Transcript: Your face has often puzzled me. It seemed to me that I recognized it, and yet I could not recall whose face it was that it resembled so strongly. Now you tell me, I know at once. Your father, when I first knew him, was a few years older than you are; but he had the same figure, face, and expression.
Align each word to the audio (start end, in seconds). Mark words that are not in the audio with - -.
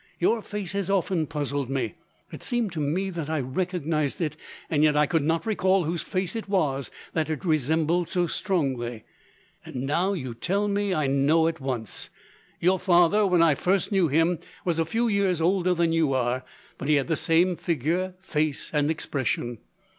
Your 0.17 0.41
face 0.41 0.71
has 0.71 0.89
often 0.89 1.27
puzzled 1.27 1.69
me. 1.69 1.93
It 2.31 2.41
seemed 2.41 2.71
to 2.71 2.79
me 2.79 3.11
that 3.11 3.29
I 3.29 3.39
recognized 3.39 4.19
it, 4.19 4.35
and 4.67 4.83
yet 4.83 4.97
I 4.97 5.05
could 5.05 5.21
not 5.21 5.45
recall 5.45 5.83
whose 5.83 6.01
face 6.01 6.35
it 6.35 6.49
was 6.49 6.89
that 7.13 7.29
it 7.29 7.45
resembled 7.45 8.09
so 8.09 8.25
strongly. 8.25 9.03
Now 9.75 10.13
you 10.13 10.33
tell 10.33 10.67
me, 10.67 10.91
I 10.91 11.05
know 11.05 11.47
at 11.47 11.59
once. 11.61 12.09
Your 12.59 12.79
father, 12.79 13.27
when 13.27 13.43
I 13.43 13.53
first 13.53 13.91
knew 13.91 14.07
him, 14.07 14.39
was 14.65 14.79
a 14.79 14.85
few 14.85 15.07
years 15.07 15.39
older 15.39 15.75
than 15.75 15.93
you 15.93 16.13
are; 16.13 16.43
but 16.79 16.87
he 16.87 16.95
had 16.95 17.07
the 17.07 17.15
same 17.15 17.55
figure, 17.55 18.15
face, 18.23 18.71
and 18.73 18.89
expression. 18.89 19.59